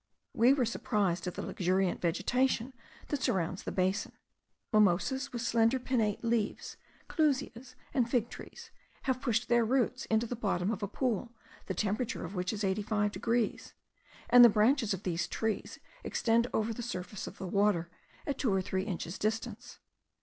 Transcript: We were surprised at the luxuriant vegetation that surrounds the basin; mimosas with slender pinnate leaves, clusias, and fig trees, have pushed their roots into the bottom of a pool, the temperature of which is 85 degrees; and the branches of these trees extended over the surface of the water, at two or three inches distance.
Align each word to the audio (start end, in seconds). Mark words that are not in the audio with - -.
We 0.33 0.51
were 0.51 0.65
surprised 0.65 1.27
at 1.27 1.35
the 1.35 1.43
luxuriant 1.43 2.01
vegetation 2.01 2.73
that 3.09 3.21
surrounds 3.21 3.61
the 3.61 3.71
basin; 3.71 4.13
mimosas 4.73 5.31
with 5.31 5.43
slender 5.43 5.77
pinnate 5.77 6.23
leaves, 6.23 6.75
clusias, 7.07 7.75
and 7.93 8.09
fig 8.09 8.27
trees, 8.27 8.71
have 9.03 9.21
pushed 9.21 9.47
their 9.47 9.63
roots 9.63 10.05
into 10.05 10.25
the 10.25 10.35
bottom 10.35 10.71
of 10.71 10.81
a 10.81 10.87
pool, 10.87 11.33
the 11.67 11.75
temperature 11.75 12.25
of 12.25 12.33
which 12.33 12.51
is 12.51 12.63
85 12.63 13.11
degrees; 13.11 13.75
and 14.27 14.43
the 14.43 14.49
branches 14.49 14.95
of 14.95 15.03
these 15.03 15.27
trees 15.27 15.77
extended 16.03 16.49
over 16.51 16.73
the 16.73 16.81
surface 16.81 17.27
of 17.27 17.37
the 17.37 17.45
water, 17.45 17.87
at 18.25 18.39
two 18.39 18.51
or 18.51 18.63
three 18.63 18.85
inches 18.85 19.19
distance. 19.19 19.77